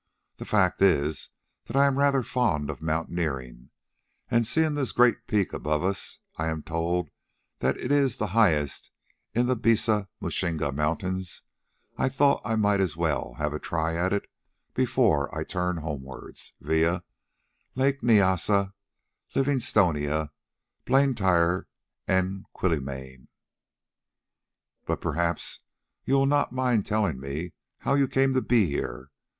The 0.37 0.45
fact 0.45 0.81
is 0.81 1.29
that 1.65 1.75
I 1.75 1.85
am 1.85 1.99
rather 1.99 2.23
fond 2.23 2.71
of 2.71 2.81
mountaineering, 2.81 3.69
and 4.31 4.47
seeing 4.47 4.73
this 4.73 4.93
great 4.93 5.27
peak 5.27 5.53
above 5.53 5.83
us—I 5.83 6.47
am 6.47 6.63
told 6.63 7.11
that 7.59 7.79
it 7.79 7.91
is 7.91 8.17
the 8.17 8.29
highest 8.33 8.89
in 9.35 9.45
the 9.45 9.55
Bisa 9.55 10.07
Mushinga 10.19 10.71
Mountains—I 10.71 12.09
thought 12.09 12.41
that 12.41 12.49
I 12.49 12.55
might 12.55 12.79
as 12.79 12.97
well 12.97 13.35
have 13.35 13.53
a 13.53 13.59
try 13.59 13.93
at 13.93 14.11
it 14.11 14.25
before 14.73 15.29
I 15.37 15.43
turn 15.43 15.77
homewards, 15.77 16.55
via 16.59 17.03
Lake 17.75 18.01
Nyassa, 18.01 18.73
Livingstonia, 19.35 20.31
Blantyre, 20.83 21.67
and 22.07 22.47
Quilimane. 22.55 23.27
But 24.87 24.99
perhaps 24.99 25.59
you 26.05 26.15
will 26.15 26.25
not 26.25 26.51
mind 26.53 26.87
telling 26.87 27.19
me 27.19 27.53
how 27.81 27.93
you 27.93 28.07
came 28.07 28.33
to 28.33 28.41
be 28.41 28.65
here. 28.65 29.11